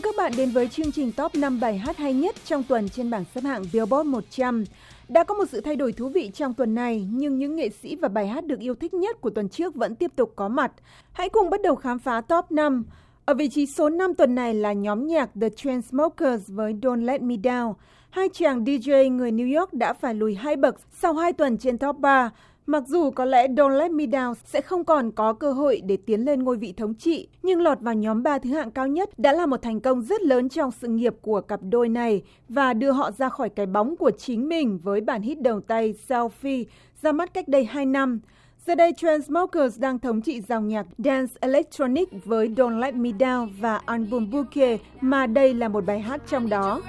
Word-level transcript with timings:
mừng 0.00 0.14
các 0.14 0.22
bạn 0.22 0.32
đến 0.36 0.50
với 0.50 0.68
chương 0.68 0.92
trình 0.92 1.12
top 1.12 1.34
5 1.34 1.60
bài 1.60 1.78
hát 1.78 1.96
hay 1.96 2.14
nhất 2.14 2.34
trong 2.44 2.62
tuần 2.62 2.88
trên 2.88 3.10
bảng 3.10 3.24
xếp 3.34 3.44
hạng 3.44 3.62
Billboard 3.72 4.08
100. 4.08 4.64
Đã 5.08 5.24
có 5.24 5.34
một 5.34 5.44
sự 5.48 5.60
thay 5.60 5.76
đổi 5.76 5.92
thú 5.92 6.08
vị 6.08 6.30
trong 6.34 6.54
tuần 6.54 6.74
này, 6.74 7.08
nhưng 7.10 7.38
những 7.38 7.56
nghệ 7.56 7.68
sĩ 7.82 7.96
và 7.96 8.08
bài 8.08 8.28
hát 8.28 8.46
được 8.46 8.60
yêu 8.60 8.74
thích 8.74 8.94
nhất 8.94 9.20
của 9.20 9.30
tuần 9.30 9.48
trước 9.48 9.74
vẫn 9.74 9.94
tiếp 9.94 10.10
tục 10.16 10.32
có 10.36 10.48
mặt. 10.48 10.72
Hãy 11.12 11.28
cùng 11.28 11.50
bắt 11.50 11.62
đầu 11.62 11.74
khám 11.74 11.98
phá 11.98 12.20
top 12.20 12.52
5. 12.52 12.84
Ở 13.24 13.34
vị 13.34 13.48
trí 13.48 13.66
số 13.66 13.88
5 13.88 14.14
tuần 14.14 14.34
này 14.34 14.54
là 14.54 14.72
nhóm 14.72 15.06
nhạc 15.06 15.30
The 15.40 15.48
Chainsmokers 15.56 16.48
với 16.48 16.74
Don't 16.82 17.04
Let 17.04 17.22
Me 17.22 17.34
Down. 17.34 17.74
Hai 18.10 18.28
chàng 18.32 18.64
DJ 18.64 19.16
người 19.16 19.32
New 19.32 19.58
York 19.58 19.72
đã 19.72 19.92
phải 19.92 20.14
lùi 20.14 20.34
hai 20.34 20.56
bậc 20.56 20.80
sau 21.00 21.14
hai 21.14 21.32
tuần 21.32 21.58
trên 21.58 21.78
top 21.78 21.96
3 21.98 22.30
Mặc 22.70 22.82
dù 22.86 23.10
có 23.10 23.24
lẽ 23.24 23.48
Don't 23.48 23.78
Let 23.78 23.90
Me 23.90 24.04
Down 24.04 24.34
sẽ 24.44 24.60
không 24.60 24.84
còn 24.84 25.10
có 25.10 25.32
cơ 25.32 25.52
hội 25.52 25.80
để 25.84 25.96
tiến 26.06 26.24
lên 26.24 26.42
ngôi 26.42 26.56
vị 26.56 26.74
thống 26.76 26.94
trị, 26.94 27.28
nhưng 27.42 27.60
lọt 27.62 27.80
vào 27.80 27.94
nhóm 27.94 28.22
ba 28.22 28.38
thứ 28.38 28.50
hạng 28.50 28.70
cao 28.70 28.86
nhất 28.86 29.18
đã 29.18 29.32
là 29.32 29.46
một 29.46 29.62
thành 29.62 29.80
công 29.80 30.02
rất 30.02 30.22
lớn 30.22 30.48
trong 30.48 30.70
sự 30.70 30.88
nghiệp 30.88 31.14
của 31.22 31.40
cặp 31.40 31.60
đôi 31.62 31.88
này 31.88 32.22
và 32.48 32.74
đưa 32.74 32.92
họ 32.92 33.10
ra 33.10 33.28
khỏi 33.28 33.48
cái 33.48 33.66
bóng 33.66 33.96
của 33.96 34.10
chính 34.10 34.48
mình 34.48 34.78
với 34.82 35.00
bản 35.00 35.22
hit 35.22 35.40
đầu 35.40 35.60
tay 35.60 35.94
Selfie 36.08 36.64
ra 37.02 37.12
mắt 37.12 37.34
cách 37.34 37.48
đây 37.48 37.64
2 37.64 37.86
năm. 37.86 38.20
Giờ 38.66 38.74
đây 38.74 38.92
Transmokers 38.96 39.80
đang 39.80 39.98
thống 39.98 40.20
trị 40.20 40.40
dòng 40.48 40.68
nhạc 40.68 40.86
Dance 40.98 41.34
Electronic 41.40 42.24
với 42.24 42.48
Don't 42.48 42.78
Let 42.78 42.94
Me 42.94 43.10
Down 43.10 43.48
và 43.60 43.80
album 43.86 44.30
Bouquet 44.30 44.80
mà 45.00 45.26
đây 45.26 45.54
là 45.54 45.68
một 45.68 45.84
bài 45.86 46.00
hát 46.00 46.20
trong 46.28 46.48
đó. 46.48 46.80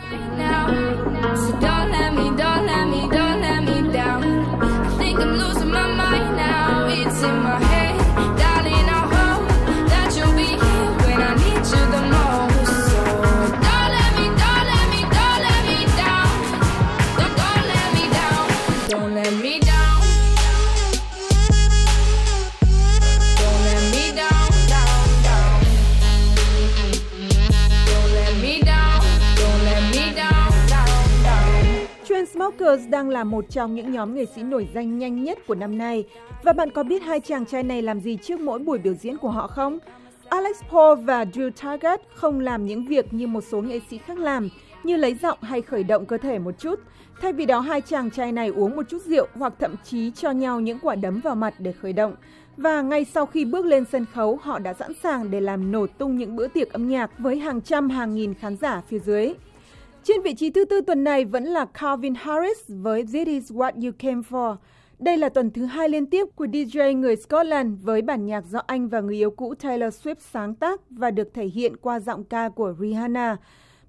So 1.35 1.59
don't 1.61 1.91
let 1.91 2.13
me, 2.13 2.23
don't 2.37 2.65
let 2.65 2.87
me, 2.91 3.17
don't 3.17 3.41
let 3.41 3.63
me 3.65 3.93
down. 3.93 4.00
Think 5.11 5.23
I'm 5.23 5.37
losing 5.37 5.69
my 5.69 5.93
mind 5.93 6.37
now. 6.37 6.87
It's 6.87 7.21
in 7.21 7.35
my 7.43 7.61
head. 7.61 7.90
Girls 32.61 32.89
đang 32.89 33.09
là 33.09 33.23
một 33.23 33.45
trong 33.49 33.75
những 33.75 33.91
nhóm 33.91 34.15
nghệ 34.15 34.25
sĩ 34.35 34.43
nổi 34.43 34.67
danh 34.73 34.99
nhanh 34.99 35.23
nhất 35.23 35.39
của 35.47 35.55
năm 35.55 35.77
nay. 35.77 36.05
Và 36.43 36.53
bạn 36.53 36.71
có 36.71 36.83
biết 36.83 37.03
hai 37.03 37.19
chàng 37.19 37.45
trai 37.45 37.63
này 37.63 37.81
làm 37.81 37.99
gì 37.99 38.17
trước 38.17 38.39
mỗi 38.39 38.59
buổi 38.59 38.77
biểu 38.77 38.93
diễn 38.93 39.17
của 39.17 39.29
họ 39.29 39.47
không? 39.47 39.79
Alex 40.29 40.57
Paul 40.71 40.99
và 40.99 41.23
Drew 41.23 41.51
Target 41.51 42.01
không 42.15 42.39
làm 42.39 42.65
những 42.65 42.85
việc 42.85 43.13
như 43.13 43.27
một 43.27 43.43
số 43.51 43.61
nghệ 43.61 43.79
sĩ 43.89 43.97
khác 43.97 44.17
làm, 44.17 44.49
như 44.83 44.97
lấy 44.97 45.13
giọng 45.13 45.37
hay 45.41 45.61
khởi 45.61 45.83
động 45.83 46.05
cơ 46.05 46.17
thể 46.17 46.39
một 46.39 46.59
chút. 46.59 46.79
Thay 47.21 47.33
vì 47.33 47.45
đó, 47.45 47.59
hai 47.59 47.81
chàng 47.81 48.09
trai 48.09 48.31
này 48.31 48.47
uống 48.47 48.75
một 48.75 48.89
chút 48.89 49.01
rượu 49.05 49.27
hoặc 49.35 49.53
thậm 49.59 49.75
chí 49.83 50.11
cho 50.11 50.31
nhau 50.31 50.59
những 50.59 50.79
quả 50.81 50.95
đấm 50.95 51.19
vào 51.19 51.35
mặt 51.35 51.53
để 51.59 51.71
khởi 51.71 51.93
động. 51.93 52.15
Và 52.57 52.81
ngay 52.81 53.05
sau 53.05 53.25
khi 53.25 53.45
bước 53.45 53.65
lên 53.65 53.85
sân 53.91 54.05
khấu, 54.13 54.39
họ 54.41 54.59
đã 54.59 54.73
sẵn 54.73 54.91
sàng 55.03 55.31
để 55.31 55.41
làm 55.41 55.71
nổ 55.71 55.87
tung 55.87 56.17
những 56.17 56.35
bữa 56.35 56.47
tiệc 56.47 56.73
âm 56.73 56.89
nhạc 56.89 57.19
với 57.19 57.39
hàng 57.39 57.61
trăm 57.61 57.89
hàng 57.89 58.15
nghìn 58.15 58.33
khán 58.33 58.57
giả 58.57 58.81
phía 58.87 58.99
dưới. 58.99 59.33
Trên 60.03 60.21
vị 60.21 60.33
trí 60.33 60.49
thứ 60.49 60.65
tư 60.65 60.81
tuần 60.81 61.03
này 61.03 61.25
vẫn 61.25 61.43
là 61.43 61.65
Calvin 61.65 62.13
Harris 62.15 62.57
với 62.67 63.03
This 63.03 63.27
Is 63.27 63.51
What 63.51 63.85
You 63.85 63.91
Came 63.99 64.21
For. 64.29 64.55
Đây 64.99 65.17
là 65.17 65.29
tuần 65.29 65.51
thứ 65.51 65.65
hai 65.65 65.89
liên 65.89 66.05
tiếp 66.05 66.25
của 66.35 66.45
DJ 66.45 66.99
người 66.99 67.15
Scotland 67.15 67.83
với 67.83 68.01
bản 68.01 68.25
nhạc 68.25 68.45
do 68.45 68.61
anh 68.67 68.87
và 68.87 68.99
người 68.99 69.15
yêu 69.15 69.31
cũ 69.31 69.55
Taylor 69.55 69.95
Swift 69.95 70.15
sáng 70.19 70.55
tác 70.55 70.81
và 70.89 71.11
được 71.11 71.33
thể 71.33 71.45
hiện 71.45 71.77
qua 71.77 71.99
giọng 71.99 72.23
ca 72.23 72.49
của 72.49 72.73
Rihanna. 72.79 73.37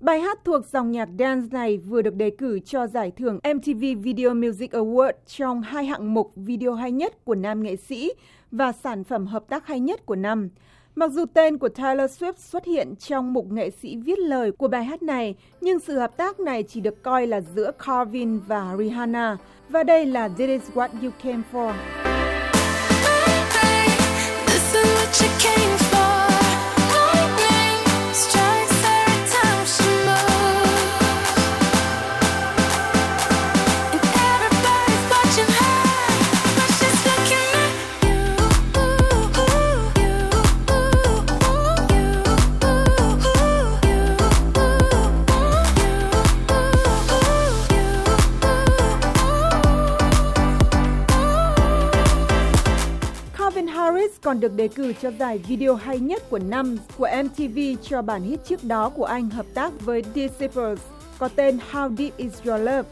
Bài 0.01 0.21
hát 0.21 0.39
thuộc 0.45 0.67
dòng 0.67 0.91
nhạc 0.91 1.09
dance 1.19 1.49
này 1.51 1.79
vừa 1.79 2.03
được 2.03 2.15
đề 2.15 2.31
cử 2.31 2.61
cho 2.61 2.87
giải 2.87 3.11
thưởng 3.11 3.39
MTV 3.55 3.85
Video 4.03 4.35
Music 4.35 4.73
Award 4.73 5.13
trong 5.27 5.63
hai 5.63 5.85
hạng 5.85 6.15
mục 6.15 6.33
video 6.37 6.75
hay 6.75 6.93
nhất 6.93 7.25
của 7.25 7.35
nam 7.35 7.63
nghệ 7.63 7.77
sĩ 7.77 8.13
và 8.51 8.73
sản 8.73 9.05
phẩm 9.05 9.27
hợp 9.27 9.45
tác 9.49 9.67
hay 9.67 9.81
nhất 9.81 10.07
của 10.07 10.17
năm. 10.17 10.49
Mặc 10.95 11.11
dù 11.11 11.25
tên 11.35 11.59
của 11.59 11.69
Taylor 11.69 12.11
Swift 12.11 12.33
xuất 12.37 12.65
hiện 12.65 12.95
trong 12.97 13.33
mục 13.33 13.47
nghệ 13.51 13.71
sĩ 13.83 13.97
viết 13.97 14.19
lời 14.19 14.53
của 14.53 14.69
bài 14.69 14.85
hát 14.85 15.03
này, 15.03 15.35
nhưng 15.61 15.81
sự 15.81 15.99
hợp 15.99 16.17
tác 16.17 16.41
này 16.41 16.63
chỉ 16.63 16.81
được 16.81 17.03
coi 17.03 17.27
là 17.27 17.41
giữa 17.41 17.71
Calvin 17.87 18.39
và 18.39 18.77
Rihanna. 18.79 19.37
Và 19.69 19.83
đây 19.83 20.07
là 20.07 20.29
This 20.29 20.49
Is 20.49 20.63
What 20.75 20.89
You 21.03 21.11
Came 21.25 21.43
For. 21.53 21.73
This 24.47 24.75
is 24.75 24.85
what 24.85 25.23
you 25.23 25.29
came 25.43 25.77
for. 25.77 25.82
Calvin 53.93 54.09
Harris 54.09 54.21
còn 54.23 54.41
được 54.41 54.57
đề 54.57 54.69
cử 54.69 54.93
cho 55.03 55.11
giải 55.11 55.39
video 55.39 55.75
hay 55.75 55.99
nhất 55.99 56.31
của 56.31 56.39
năm 56.39 56.77
của 56.99 57.09
MTV 57.25 57.59
cho 57.83 58.03
bản 58.03 58.23
hit 58.23 58.45
trước 58.45 58.65
đó 58.65 58.89
của 58.89 59.05
anh 59.05 59.31
hợp 59.31 59.47
tác 59.55 59.81
với 59.81 60.03
Disciples 60.15 60.79
có 61.19 61.29
tên 61.29 61.59
How 61.73 61.97
Deep 61.97 62.17
Is 62.17 62.33
Your 62.45 62.61
Love. 62.61 62.83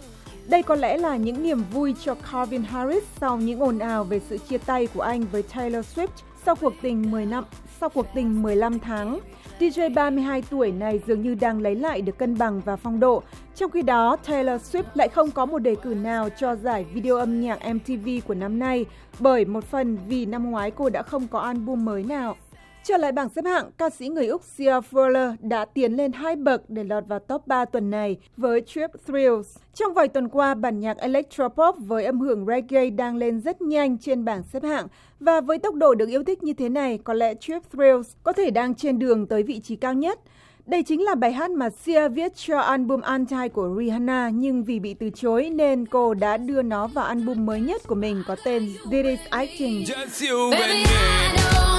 Đây 0.48 0.62
có 0.62 0.74
lẽ 0.74 0.98
là 0.98 1.16
những 1.16 1.42
niềm 1.42 1.62
vui 1.72 1.94
cho 2.04 2.14
Calvin 2.14 2.62
Harris 2.62 3.02
sau 3.20 3.36
những 3.36 3.60
ồn 3.60 3.78
ào 3.78 4.04
về 4.04 4.20
sự 4.28 4.38
chia 4.38 4.58
tay 4.58 4.86
của 4.86 5.00
anh 5.00 5.24
với 5.32 5.42
Taylor 5.42 5.86
Swift 5.94 6.08
sau 6.46 6.56
cuộc 6.56 6.74
tình 6.82 7.10
10 7.10 7.26
năm, 7.26 7.44
sau 7.80 7.88
cuộc 7.88 8.06
tình 8.14 8.42
15 8.42 8.78
tháng. 8.78 9.20
DJ 9.60 9.94
32 9.94 10.42
tuổi 10.50 10.72
này 10.72 11.00
dường 11.06 11.22
như 11.22 11.34
đang 11.34 11.60
lấy 11.60 11.74
lại 11.74 12.02
được 12.02 12.18
cân 12.18 12.38
bằng 12.38 12.60
và 12.64 12.76
phong 12.76 13.00
độ. 13.00 13.22
Trong 13.54 13.70
khi 13.70 13.82
đó, 13.82 14.16
Taylor 14.16 14.62
Swift 14.62 14.82
lại 14.94 15.08
không 15.08 15.30
có 15.30 15.46
một 15.46 15.58
đề 15.58 15.74
cử 15.74 15.94
nào 15.94 16.28
cho 16.38 16.56
giải 16.56 16.84
video 16.92 17.16
âm 17.16 17.40
nhạc 17.40 17.58
MTV 17.74 18.08
của 18.26 18.34
năm 18.34 18.58
nay, 18.58 18.84
bởi 19.18 19.44
một 19.44 19.64
phần 19.64 19.98
vì 20.08 20.26
năm 20.26 20.50
ngoái 20.50 20.70
cô 20.70 20.88
đã 20.88 21.02
không 21.02 21.28
có 21.28 21.38
album 21.38 21.84
mới 21.84 22.02
nào. 22.02 22.36
Trở 22.84 22.96
lại 22.96 23.12
bảng 23.12 23.28
xếp 23.28 23.44
hạng, 23.44 23.70
ca 23.78 23.90
sĩ 23.90 24.08
người 24.08 24.26
Úc 24.26 24.42
Sia 24.44 24.72
fowler 24.90 25.36
đã 25.40 25.64
tiến 25.64 25.92
lên 25.92 26.12
hai 26.12 26.36
bậc 26.36 26.70
để 26.70 26.84
lọt 26.84 27.04
vào 27.08 27.18
top 27.18 27.46
3 27.46 27.64
tuần 27.64 27.90
này 27.90 28.16
với 28.36 28.60
Trip 28.60 28.90
Thrills. 29.06 29.56
Trong 29.74 29.94
vài 29.94 30.08
tuần 30.08 30.28
qua, 30.28 30.54
bản 30.54 30.80
nhạc 30.80 30.98
electropop 30.98 31.76
với 31.78 32.04
âm 32.04 32.20
hưởng 32.20 32.46
reggae 32.46 32.90
đang 32.90 33.16
lên 33.16 33.40
rất 33.40 33.62
nhanh 33.62 33.98
trên 33.98 34.24
bảng 34.24 34.42
xếp 34.42 34.62
hạng 34.62 34.86
và 35.20 35.40
với 35.40 35.58
tốc 35.58 35.74
độ 35.74 35.94
được 35.94 36.08
yêu 36.08 36.24
thích 36.24 36.42
như 36.42 36.52
thế 36.52 36.68
này, 36.68 36.98
có 37.04 37.14
lẽ 37.14 37.34
Trip 37.34 37.62
Thrills 37.72 38.12
có 38.22 38.32
thể 38.32 38.50
đang 38.50 38.74
trên 38.74 38.98
đường 38.98 39.26
tới 39.26 39.42
vị 39.42 39.60
trí 39.60 39.76
cao 39.76 39.94
nhất. 39.94 40.20
Đây 40.66 40.82
chính 40.82 41.02
là 41.02 41.14
bài 41.14 41.32
hát 41.32 41.50
mà 41.50 41.70
Sia 41.70 42.08
viết 42.08 42.32
cho 42.36 42.60
album 42.60 43.00
Anti 43.00 43.48
của 43.52 43.74
Rihanna 43.78 44.30
nhưng 44.34 44.64
vì 44.64 44.80
bị 44.80 44.94
từ 44.94 45.10
chối 45.14 45.50
nên 45.50 45.86
cô 45.86 46.14
đã 46.14 46.36
đưa 46.36 46.62
nó 46.62 46.86
vào 46.86 47.04
album 47.04 47.46
mới 47.46 47.60
nhất 47.60 47.82
của 47.86 47.94
mình 47.94 48.22
có 48.26 48.36
tên 48.44 48.68
This 48.90 49.06
Is 49.06 49.20
Acting. 49.30 49.84
Just 49.84 50.30
you 50.30 50.52
and 50.52 50.72
me. 50.72 51.69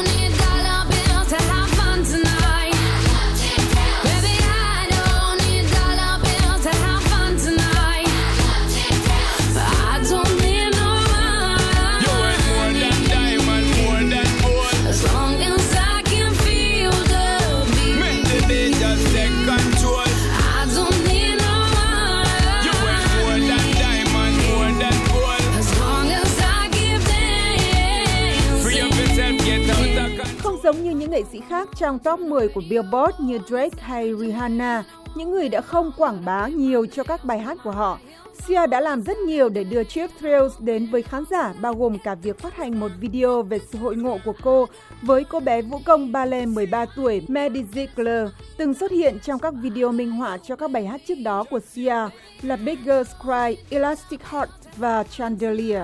Những 31.01 31.11
nghệ 31.11 31.23
sĩ 31.31 31.41
khác 31.49 31.69
trong 31.77 31.99
top 31.99 32.19
10 32.19 32.47
của 32.47 32.61
Billboard 32.69 33.19
như 33.19 33.39
Drake 33.47 33.77
hay 33.79 34.13
Rihanna, 34.15 34.83
những 35.15 35.31
người 35.31 35.49
đã 35.49 35.61
không 35.61 35.91
quảng 35.97 36.25
bá 36.25 36.47
nhiều 36.47 36.85
cho 36.85 37.03
các 37.03 37.25
bài 37.25 37.39
hát 37.39 37.57
của 37.63 37.71
họ. 37.71 37.99
Sia 38.33 38.67
đã 38.67 38.81
làm 38.81 39.01
rất 39.01 39.17
nhiều 39.17 39.49
để 39.49 39.63
đưa 39.63 39.83
Chip 39.83 40.09
Thrills 40.19 40.53
đến 40.59 40.87
với 40.91 41.01
khán 41.01 41.23
giả, 41.29 41.53
bao 41.61 41.73
gồm 41.73 41.97
cả 41.99 42.15
việc 42.15 42.39
phát 42.39 42.55
hành 42.55 42.79
một 42.79 42.91
video 42.99 43.41
về 43.41 43.59
sự 43.71 43.77
hội 43.77 43.95
ngộ 43.95 44.17
của 44.25 44.33
cô 44.43 44.65
với 45.01 45.23
cô 45.23 45.39
bé 45.39 45.61
vũ 45.61 45.79
công 45.85 46.11
ballet 46.11 46.47
13 46.47 46.85
tuổi 46.95 47.21
Maddie 47.27 47.63
Ziegler, 47.73 48.29
từng 48.57 48.73
xuất 48.73 48.91
hiện 48.91 49.19
trong 49.23 49.39
các 49.39 49.53
video 49.61 49.91
minh 49.91 50.11
họa 50.11 50.37
cho 50.37 50.55
các 50.55 50.71
bài 50.71 50.85
hát 50.85 51.01
trước 51.07 51.17
đó 51.23 51.43
của 51.49 51.59
Sia 51.59 51.95
là 52.41 52.55
Big 52.55 52.77
Girls 52.85 53.11
Cry, 53.21 53.57
Elastic 53.69 54.25
Heart 54.25 54.51
và 54.77 55.03
Chandelier. 55.03 55.83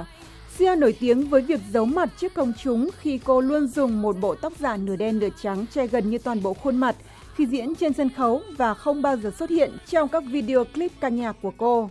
Sia 0.57 0.75
nổi 0.75 0.95
tiếng 0.99 1.29
với 1.29 1.41
việc 1.41 1.59
giấu 1.73 1.85
mặt 1.85 2.09
trước 2.17 2.33
công 2.33 2.53
chúng 2.63 2.89
khi 2.99 3.19
cô 3.23 3.41
luôn 3.41 3.67
dùng 3.67 4.01
một 4.01 4.15
bộ 4.21 4.35
tóc 4.35 4.53
giả 4.59 4.77
nửa 4.77 4.95
đen 4.95 5.19
nửa 5.19 5.27
trắng 5.41 5.65
che 5.73 5.87
gần 5.87 6.09
như 6.09 6.17
toàn 6.17 6.43
bộ 6.43 6.53
khuôn 6.53 6.77
mặt 6.77 6.95
khi 7.35 7.45
diễn 7.45 7.75
trên 7.75 7.93
sân 7.93 8.09
khấu 8.09 8.41
và 8.57 8.73
không 8.73 9.01
bao 9.01 9.17
giờ 9.17 9.31
xuất 9.39 9.49
hiện 9.49 9.71
trong 9.87 10.09
các 10.09 10.23
video 10.31 10.63
clip 10.63 10.91
ca 10.99 11.09
nhạc 11.09 11.35
của 11.41 11.51
cô. 11.57 11.89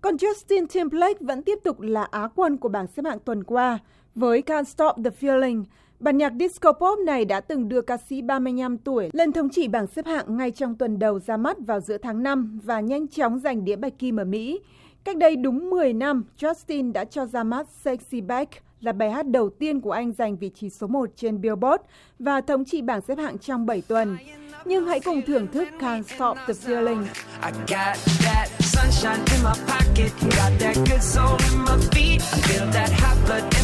Còn 0.00 0.16
Justin 0.16 0.66
Timberlake 0.66 1.18
vẫn 1.20 1.42
tiếp 1.42 1.58
tục 1.64 1.80
là 1.80 2.08
Á 2.10 2.28
quân 2.34 2.56
của 2.56 2.68
bảng 2.68 2.86
xếp 2.86 3.04
hạng 3.04 3.18
tuần 3.18 3.44
qua 3.44 3.78
với 4.14 4.42
Can't 4.46 4.64
Stop 4.64 4.96
the 5.04 5.10
Feeling. 5.20 5.64
Bản 6.00 6.16
nhạc 6.16 6.32
disco 6.40 6.72
pop 6.72 6.98
này 6.98 7.24
đã 7.24 7.40
từng 7.40 7.68
đưa 7.68 7.80
ca 7.80 7.96
sĩ 7.96 8.22
35 8.22 8.78
tuổi 8.78 9.10
lên 9.12 9.32
thống 9.32 9.48
trị 9.48 9.68
bảng 9.68 9.86
xếp 9.86 10.06
hạng 10.06 10.36
ngay 10.36 10.50
trong 10.50 10.74
tuần 10.74 10.98
đầu 10.98 11.20
ra 11.20 11.36
mắt 11.36 11.56
vào 11.66 11.80
giữa 11.80 11.98
tháng 11.98 12.22
5 12.22 12.60
và 12.64 12.80
nhanh 12.80 13.08
chóng 13.08 13.38
giành 13.38 13.64
đĩa 13.64 13.76
bạch 13.76 13.98
kim 13.98 14.16
ở 14.16 14.24
Mỹ. 14.24 14.60
Cách 15.06 15.16
đây 15.16 15.36
đúng 15.36 15.70
10 15.70 15.92
năm, 15.92 16.24
Justin 16.38 16.92
đã 16.92 17.04
cho 17.04 17.26
ra 17.26 17.44
mắt 17.44 17.66
Sexy 17.84 18.20
Back 18.20 18.50
là 18.80 18.92
bài 18.92 19.10
hát 19.10 19.26
đầu 19.26 19.50
tiên 19.50 19.80
của 19.80 19.90
anh 19.90 20.12
giành 20.12 20.36
vị 20.36 20.50
trí 20.54 20.70
số 20.70 20.86
1 20.86 21.08
trên 21.16 21.40
Billboard 21.40 21.82
và 22.18 22.40
thống 22.40 22.64
trị 22.64 22.82
bảng 22.82 23.00
xếp 23.00 23.18
hạng 23.18 23.38
trong 23.38 23.66
7 23.66 23.82
tuần. 23.88 24.16
Nhưng 24.64 24.86
hãy 24.86 25.00
cùng 25.00 25.22
thưởng 25.22 25.46
thức 25.46 25.68
Can't 25.80 26.02
Stop 26.02 26.36
the 26.46 26.54
Feeling. 26.54 27.02
I 27.42 27.52
got 27.52 27.96
that 28.24 28.48
sunshine 28.60 29.24
in 29.34 29.44
my 29.44 29.52
pocket, 29.66 30.10
got 30.22 30.52
that 30.60 30.76
good 30.76 31.02
soul 31.02 31.38
in 31.52 31.64
my 31.64 31.76
feet. 31.90 32.20
I 32.32 32.40
feel 32.40 32.72
that 32.72 32.90
hot 33.00 33.16
blood 33.26 33.55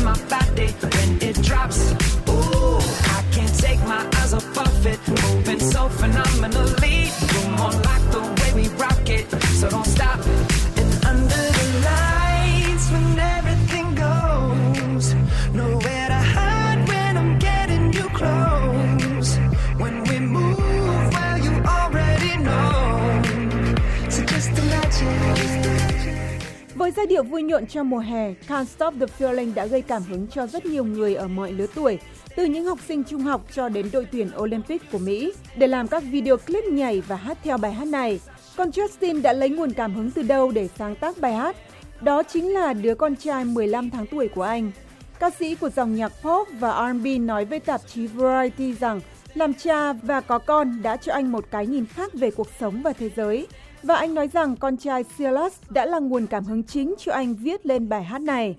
giai 26.96 27.06
điệu 27.06 27.22
vui 27.22 27.42
nhộn 27.42 27.66
trong 27.66 27.90
mùa 27.90 27.98
hè, 27.98 28.34
Can't 28.48 28.64
Stop 28.64 28.94
the 29.00 29.06
Feeling 29.18 29.54
đã 29.54 29.66
gây 29.66 29.82
cảm 29.82 30.02
hứng 30.02 30.26
cho 30.26 30.46
rất 30.46 30.66
nhiều 30.66 30.84
người 30.84 31.14
ở 31.14 31.28
mọi 31.28 31.52
lứa 31.52 31.66
tuổi, 31.74 31.98
từ 32.36 32.44
những 32.44 32.64
học 32.64 32.78
sinh 32.88 33.04
trung 33.04 33.20
học 33.20 33.46
cho 33.52 33.68
đến 33.68 33.86
đội 33.92 34.06
tuyển 34.12 34.30
Olympic 34.38 34.82
của 34.92 34.98
Mỹ, 34.98 35.32
để 35.56 35.66
làm 35.66 35.88
các 35.88 36.02
video 36.10 36.36
clip 36.36 36.64
nhảy 36.64 37.00
và 37.00 37.16
hát 37.16 37.38
theo 37.42 37.58
bài 37.58 37.72
hát 37.72 37.88
này. 37.88 38.20
Còn 38.56 38.70
Justin 38.70 39.22
đã 39.22 39.32
lấy 39.32 39.48
nguồn 39.48 39.72
cảm 39.72 39.94
hứng 39.94 40.10
từ 40.10 40.22
đâu 40.22 40.50
để 40.50 40.68
sáng 40.78 40.96
tác 40.96 41.18
bài 41.18 41.32
hát? 41.32 41.56
Đó 42.00 42.22
chính 42.22 42.52
là 42.54 42.72
đứa 42.72 42.94
con 42.94 43.16
trai 43.16 43.44
15 43.44 43.90
tháng 43.90 44.06
tuổi 44.06 44.28
của 44.28 44.42
anh. 44.42 44.70
Ca 45.18 45.30
sĩ 45.30 45.54
của 45.54 45.70
dòng 45.70 45.94
nhạc 45.94 46.12
pop 46.22 46.48
và 46.58 46.92
R&B 46.92 47.06
nói 47.20 47.44
với 47.44 47.60
tạp 47.60 47.80
chí 47.86 48.06
Variety 48.06 48.74
rằng 48.80 49.00
làm 49.34 49.54
cha 49.54 49.92
và 49.92 50.20
có 50.20 50.38
con 50.38 50.82
đã 50.82 50.96
cho 50.96 51.12
anh 51.12 51.32
một 51.32 51.44
cái 51.50 51.66
nhìn 51.66 51.86
khác 51.86 52.14
về 52.14 52.30
cuộc 52.30 52.48
sống 52.60 52.82
và 52.82 52.92
thế 52.92 53.10
giới. 53.16 53.46
Và 53.82 53.96
anh 53.96 54.14
nói 54.14 54.28
rằng 54.28 54.56
con 54.56 54.76
trai 54.76 55.04
Silas 55.04 55.60
đã 55.70 55.86
là 55.86 55.98
nguồn 55.98 56.26
cảm 56.26 56.44
hứng 56.44 56.62
chính 56.62 56.94
cho 56.98 57.12
anh 57.12 57.34
viết 57.34 57.66
lên 57.66 57.88
bài 57.88 58.04
hát 58.04 58.22
này. 58.22 58.56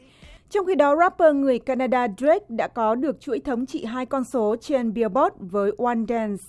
Trong 0.50 0.66
khi 0.66 0.76
đó, 0.76 0.96
rapper 0.96 1.36
người 1.36 1.60
Canada 1.60 2.08
Drake 2.18 2.46
đã 2.50 2.68
có 2.68 2.96
được 2.96 3.22
chuỗi 3.22 3.40
thống 3.40 3.66
trị 3.66 3.86
hai 3.86 4.06
con 4.06 4.24
số 4.24 4.56
trên 4.62 4.94
Billboard 4.94 5.36
với 5.40 5.72
One 5.78 6.00
Dance. 6.10 6.44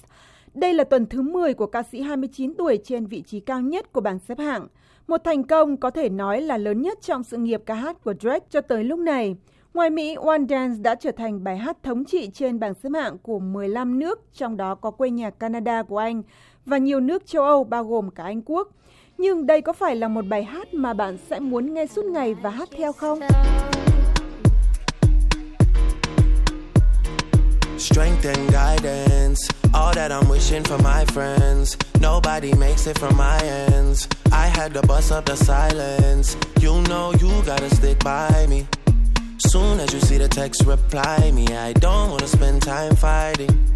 Đây 0.54 0.74
là 0.74 0.84
tuần 0.84 1.06
thứ 1.06 1.22
10 1.22 1.54
của 1.54 1.66
ca 1.66 1.82
sĩ 1.82 2.00
29 2.00 2.54
tuổi 2.54 2.78
trên 2.84 3.06
vị 3.06 3.22
trí 3.26 3.40
cao 3.40 3.60
nhất 3.60 3.92
của 3.92 4.00
bảng 4.00 4.18
xếp 4.18 4.38
hạng. 4.38 4.66
Một 5.06 5.24
thành 5.24 5.44
công 5.44 5.76
có 5.76 5.90
thể 5.90 6.08
nói 6.08 6.40
là 6.40 6.58
lớn 6.58 6.82
nhất 6.82 6.98
trong 7.02 7.24
sự 7.24 7.36
nghiệp 7.36 7.62
ca 7.66 7.74
hát 7.74 8.04
của 8.04 8.14
Drake 8.20 8.46
cho 8.50 8.60
tới 8.60 8.84
lúc 8.84 8.98
này. 8.98 9.36
Ngoài 9.74 9.90
Mỹ, 9.90 10.14
One 10.14 10.42
Dance 10.48 10.82
đã 10.82 10.94
trở 10.94 11.10
thành 11.10 11.44
bài 11.44 11.56
hát 11.56 11.82
thống 11.82 12.04
trị 12.04 12.30
trên 12.34 12.60
bảng 12.60 12.74
xếp 12.74 12.90
hạng 12.94 13.18
của 13.18 13.38
15 13.38 13.98
nước, 13.98 14.20
trong 14.32 14.56
đó 14.56 14.74
có 14.74 14.90
quê 14.90 15.10
nhà 15.10 15.30
Canada 15.30 15.82
của 15.82 15.98
anh 15.98 16.22
và 16.66 16.78
nhiều 16.78 17.00
nước 17.00 17.26
châu 17.26 17.43
Âu 17.43 17.64
bao 17.64 17.84
gồm 17.84 18.11
cả 18.11 18.25
Anh 18.25 18.43
Quốc. 18.43 18.69
Nhưng 19.19 19.46
đây 19.46 19.61
có 19.61 19.72
phải 19.72 19.96
là 19.96 20.08
một 20.08 20.25
bài 20.28 20.44
hát 20.44 20.75
mà 20.75 20.94
bạn 20.94 21.19
sẽ 21.31 21.40
muốn 21.40 21.75
nghe 21.75 21.87
suốt 21.87 22.05
ngày 22.05 22.34
và 22.34 22.50
hát 22.50 22.69
theo 22.76 22.93
không? 22.93 23.20
Strength 27.78 28.25
and 28.25 28.50
guidance, 28.50 29.40
all 29.72 29.94
that 29.94 30.11
I'm 30.11 30.28
wishing 30.28 30.62
for 30.62 30.78
my 30.78 31.05
friends. 31.05 31.76
Nobody 32.00 32.52
makes 32.52 32.87
it 32.87 32.99
from 32.99 33.17
my 33.17 33.49
ends. 33.49 34.08
I 34.32 34.49
had 34.49 34.72
to 34.75 34.81
bust 34.88 35.12
up 35.12 35.25
the 35.26 35.37
silence. 35.37 36.37
You 36.62 36.72
know 36.88 37.12
you 37.22 37.31
gotta 37.46 37.69
stick 37.69 37.96
by 38.05 38.46
me. 38.50 38.64
Soon 39.38 39.81
as 39.81 39.93
you 39.93 40.00
see 40.00 40.19
the 40.19 40.28
text, 40.28 40.64
reply 40.67 41.31
me. 41.31 41.46
I 41.49 41.72
don't 41.72 42.10
wanna 42.10 42.26
spend 42.26 42.62
time 42.62 42.96
fighting. 42.96 43.73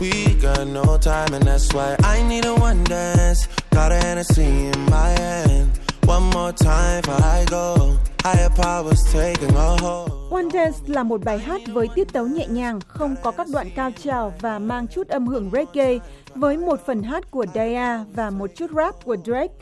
We 0.00 0.34
got 0.42 0.66
no 0.66 0.98
time, 0.98 1.32
and 1.34 1.44
that's 1.44 1.72
why 1.72 1.96
I 2.04 2.22
need 2.28 2.44
a 2.44 2.54
one 2.54 2.84
dance. 2.84 3.48
Got 3.70 3.92
a 3.92 3.96
Hennessy 3.96 4.42
in 4.42 4.86
my 4.90 5.08
hand. 5.20 5.70
One 6.06 6.22
more 6.34 6.52
time 6.52 7.02
before 7.02 7.24
I 7.24 7.44
go. 7.50 7.96
Higher 8.22 8.50
powers 8.50 9.02
taking 9.12 9.56
a 9.56 9.76
hold. 9.80 10.10
One 10.30 10.50
Dance 10.52 10.78
là 10.86 11.02
một 11.02 11.24
bài 11.24 11.38
hát 11.38 11.60
với 11.72 11.88
tiết 11.94 12.12
tấu 12.12 12.26
nhẹ 12.26 12.46
nhàng, 12.46 12.80
không 12.88 13.16
có 13.22 13.30
các 13.30 13.46
đoạn 13.52 13.70
cao 13.76 13.90
trào 14.04 14.34
và 14.40 14.58
mang 14.58 14.86
chút 14.86 15.08
âm 15.08 15.26
hưởng 15.26 15.50
reggae 15.52 15.98
với 16.34 16.56
một 16.56 16.86
phần 16.86 17.02
hát 17.02 17.30
của 17.30 17.46
Daya 17.54 18.04
và 18.14 18.30
một 18.30 18.50
chút 18.56 18.70
rap 18.76 19.04
của 19.04 19.16
Drake. 19.24 19.54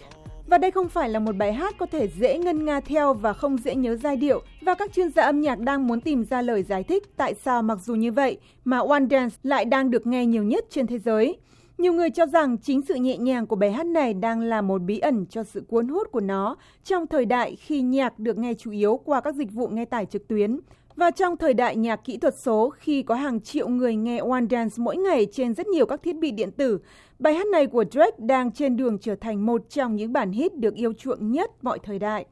Và 0.46 0.58
đây 0.58 0.70
không 0.70 0.88
phải 0.88 1.08
là 1.08 1.18
một 1.18 1.36
bài 1.36 1.52
hát 1.52 1.74
có 1.78 1.86
thể 1.86 2.08
dễ 2.08 2.38
ngân 2.38 2.64
nga 2.64 2.80
theo 2.80 3.14
và 3.14 3.32
không 3.32 3.58
dễ 3.58 3.74
nhớ 3.74 3.96
giai 3.96 4.16
điệu 4.16 4.42
và 4.60 4.74
các 4.74 4.92
chuyên 4.92 5.10
gia 5.10 5.22
âm 5.22 5.40
nhạc 5.40 5.58
đang 5.58 5.86
muốn 5.86 6.00
tìm 6.00 6.24
ra 6.24 6.42
lời 6.42 6.62
giải 6.62 6.82
thích 6.82 7.16
tại 7.16 7.34
sao 7.34 7.62
mặc 7.62 7.78
dù 7.84 7.94
như 7.94 8.12
vậy, 8.12 8.38
mà 8.64 8.78
One 8.78 9.06
Dance 9.10 9.36
lại 9.42 9.64
đang 9.64 9.90
được 9.90 10.06
nghe 10.06 10.26
nhiều 10.26 10.42
nhất 10.42 10.64
trên 10.70 10.86
thế 10.86 10.98
giới. 10.98 11.36
Nhiều 11.78 11.92
người 11.92 12.10
cho 12.10 12.26
rằng 12.26 12.58
chính 12.58 12.82
sự 12.82 12.94
nhẹ 12.94 13.16
nhàng 13.16 13.46
của 13.46 13.56
bài 13.56 13.72
hát 13.72 13.86
này 13.86 14.14
đang 14.14 14.40
là 14.40 14.60
một 14.60 14.82
bí 14.82 14.98
ẩn 14.98 15.26
cho 15.30 15.44
sự 15.44 15.64
cuốn 15.68 15.88
hút 15.88 16.12
của 16.12 16.20
nó 16.20 16.56
trong 16.84 17.06
thời 17.06 17.26
đại 17.26 17.56
khi 17.56 17.80
nhạc 17.80 18.18
được 18.18 18.38
nghe 18.38 18.54
chủ 18.54 18.70
yếu 18.70 19.00
qua 19.04 19.20
các 19.20 19.34
dịch 19.34 19.52
vụ 19.52 19.68
nghe 19.68 19.84
tải 19.84 20.06
trực 20.06 20.28
tuyến. 20.28 20.60
Và 20.96 21.10
trong 21.10 21.36
thời 21.36 21.54
đại 21.54 21.76
nhạc 21.76 21.96
kỹ 22.04 22.16
thuật 22.16 22.38
số 22.38 22.70
khi 22.70 23.02
có 23.02 23.14
hàng 23.14 23.40
triệu 23.40 23.68
người 23.68 23.96
nghe 23.96 24.18
One 24.18 24.44
Dance 24.50 24.74
mỗi 24.76 24.96
ngày 24.96 25.26
trên 25.32 25.54
rất 25.54 25.66
nhiều 25.66 25.86
các 25.86 26.02
thiết 26.02 26.16
bị 26.16 26.30
điện 26.30 26.50
tử, 26.50 26.78
bài 27.18 27.34
hát 27.34 27.46
này 27.46 27.66
của 27.66 27.84
Drake 27.90 28.16
đang 28.18 28.52
trên 28.52 28.76
đường 28.76 28.98
trở 28.98 29.16
thành 29.16 29.46
một 29.46 29.70
trong 29.70 29.96
những 29.96 30.12
bản 30.12 30.32
hit 30.32 30.54
được 30.56 30.74
yêu 30.74 30.92
chuộng 30.92 31.32
nhất 31.32 31.50
mọi 31.62 31.78
thời 31.78 31.98
đại. 31.98 32.26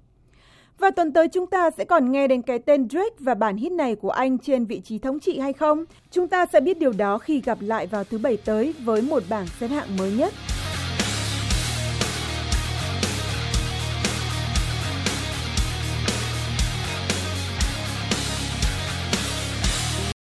Và 0.82 0.90
tuần 0.90 1.12
tới 1.12 1.28
chúng 1.28 1.46
ta 1.46 1.70
sẽ 1.70 1.84
còn 1.84 2.12
nghe 2.12 2.28
đến 2.28 2.42
cái 2.42 2.58
tên 2.58 2.88
Drake 2.88 3.16
và 3.18 3.34
bản 3.34 3.56
hit 3.56 3.72
này 3.72 3.94
của 3.94 4.10
anh 4.10 4.38
trên 4.38 4.64
vị 4.64 4.80
trí 4.80 4.98
thống 4.98 5.20
trị 5.20 5.38
hay 5.38 5.52
không? 5.52 5.84
Chúng 6.10 6.28
ta 6.28 6.46
sẽ 6.46 6.60
biết 6.60 6.78
điều 6.78 6.92
đó 6.92 7.18
khi 7.18 7.40
gặp 7.40 7.58
lại 7.60 7.86
vào 7.86 8.04
thứ 8.04 8.18
bảy 8.18 8.36
tới 8.36 8.74
với 8.84 9.02
một 9.02 9.22
bảng 9.28 9.46
xếp 9.60 9.68
hạng 9.68 9.96
mới 9.96 10.12
nhất. 10.12 10.32